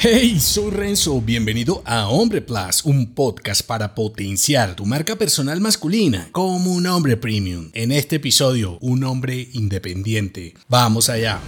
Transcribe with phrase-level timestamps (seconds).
[0.00, 6.28] Hey, soy Renzo, bienvenido a Hombre Plus, un podcast para potenciar tu marca personal masculina
[6.30, 7.70] como un hombre premium.
[7.72, 10.54] En este episodio, un hombre independiente.
[10.68, 11.40] Vamos allá.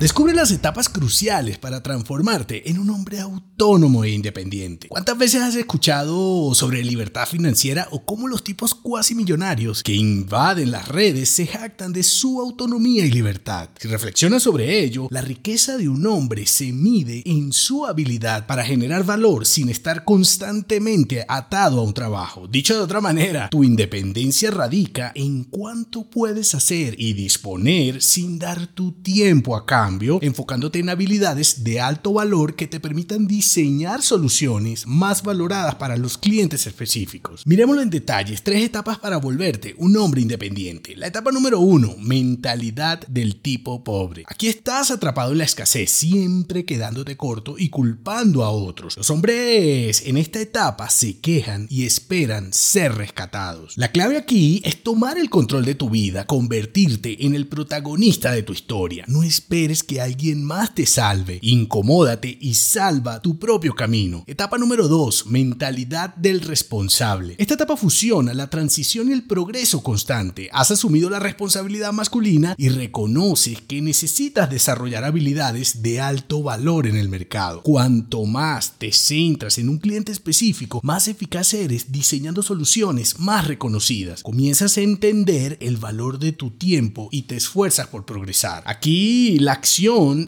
[0.00, 4.86] Descubre las etapas cruciales para transformarte en un hombre autónomo e independiente.
[4.86, 10.70] ¿Cuántas veces has escuchado sobre libertad financiera o cómo los tipos cuasi millonarios que invaden
[10.70, 13.70] las redes se jactan de su autonomía y libertad?
[13.76, 18.64] Si reflexionas sobre ello, la riqueza de un hombre se mide en su habilidad para
[18.64, 22.46] generar valor sin estar constantemente atado a un trabajo.
[22.46, 28.68] Dicho de otra manera, tu independencia radica en cuánto puedes hacer y disponer sin dar
[28.68, 29.87] tu tiempo a cambio
[30.20, 36.18] enfocándote en habilidades de alto valor que te permitan diseñar soluciones más valoradas para los
[36.18, 37.42] clientes específicos.
[37.46, 40.94] Miremoslo en detalles, tres etapas para volverte un hombre independiente.
[40.96, 44.24] La etapa número uno, mentalidad del tipo pobre.
[44.26, 48.96] Aquí estás atrapado en la escasez, siempre quedándote corto y culpando a otros.
[48.96, 53.76] Los hombres en esta etapa se quejan y esperan ser rescatados.
[53.76, 58.42] La clave aquí es tomar el control de tu vida, convertirte en el protagonista de
[58.42, 59.04] tu historia.
[59.08, 61.38] No esperes que alguien más te salve.
[61.42, 64.24] Incomódate y salva tu propio camino.
[64.26, 65.26] Etapa número 2.
[65.26, 67.34] Mentalidad del responsable.
[67.38, 70.48] Esta etapa fusiona la transición y el progreso constante.
[70.52, 76.96] Has asumido la responsabilidad masculina y reconoces que necesitas desarrollar habilidades de alto valor en
[76.96, 77.62] el mercado.
[77.62, 84.22] Cuanto más te centras en un cliente específico, más eficaz eres diseñando soluciones más reconocidas.
[84.22, 88.62] Comienzas a entender el valor de tu tiempo y te esfuerzas por progresar.
[88.66, 89.52] Aquí la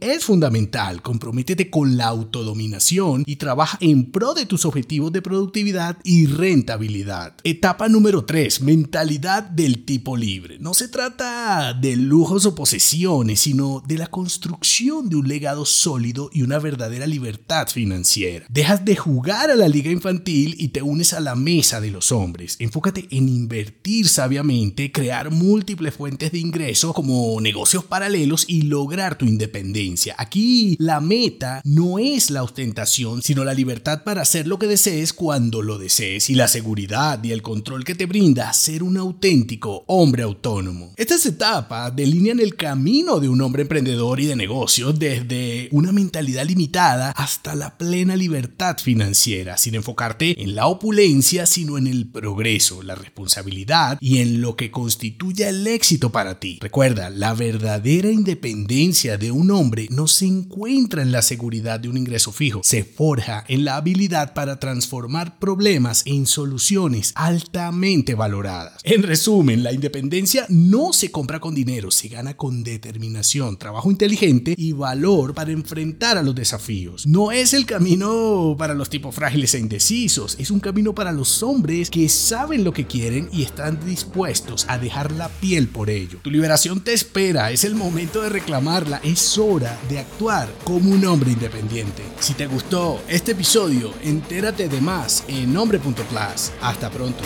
[0.00, 1.00] es fundamental.
[1.02, 7.34] Comprométete con la autodominación y trabaja en pro de tus objetivos de productividad y rentabilidad.
[7.42, 8.60] Etapa número 3.
[8.60, 10.58] Mentalidad del tipo libre.
[10.60, 16.30] No se trata de lujos o posesiones, sino de la construcción de un legado sólido
[16.32, 18.44] y una verdadera libertad financiera.
[18.50, 22.12] Dejas de jugar a la liga infantil y te unes a la mesa de los
[22.12, 22.56] hombres.
[22.58, 29.29] Enfócate en invertir sabiamente, crear múltiples fuentes de ingresos como negocios paralelos y lograr tu
[29.30, 30.14] independencia.
[30.18, 35.12] Aquí la meta no es la ostentación, sino la libertad para hacer lo que desees
[35.12, 39.84] cuando lo desees y la seguridad y el control que te brinda ser un auténtico
[39.86, 40.92] hombre autónomo.
[40.96, 46.44] Estas etapas delinean el camino de un hombre emprendedor y de negocios desde una mentalidad
[46.44, 52.82] limitada hasta la plena libertad financiera, sin enfocarte en la opulencia, sino en el progreso,
[52.82, 56.58] la responsabilidad y en lo que constituye el éxito para ti.
[56.60, 61.96] Recuerda, la verdadera independencia de un hombre no se encuentra en la seguridad de un
[61.96, 68.80] ingreso fijo, se forja en la habilidad para transformar problemas en soluciones altamente valoradas.
[68.82, 74.54] En resumen, la independencia no se compra con dinero, se gana con determinación, trabajo inteligente
[74.56, 77.06] y valor para enfrentar a los desafíos.
[77.06, 81.42] No es el camino para los tipos frágiles e indecisos, es un camino para los
[81.42, 86.18] hombres que saben lo que quieren y están dispuestos a dejar la piel por ello.
[86.22, 91.04] Tu liberación te espera, es el momento de reclamarla, es hora de actuar como un
[91.04, 92.02] hombre independiente.
[92.18, 96.52] Si te gustó este episodio, entérate de más en hombre.plus.
[96.60, 97.22] Hasta pronto.